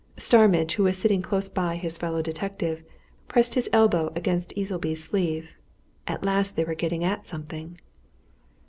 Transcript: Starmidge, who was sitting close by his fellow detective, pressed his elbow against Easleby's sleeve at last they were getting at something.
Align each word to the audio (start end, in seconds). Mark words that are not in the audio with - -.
Starmidge, 0.17 0.71
who 0.73 0.83
was 0.85 0.97
sitting 0.97 1.21
close 1.21 1.47
by 1.47 1.75
his 1.75 1.99
fellow 1.99 2.23
detective, 2.23 2.81
pressed 3.27 3.53
his 3.53 3.69
elbow 3.71 4.11
against 4.15 4.51
Easleby's 4.57 5.03
sleeve 5.03 5.53
at 6.07 6.23
last 6.23 6.55
they 6.55 6.63
were 6.63 6.73
getting 6.73 7.03
at 7.03 7.27
something. 7.27 7.77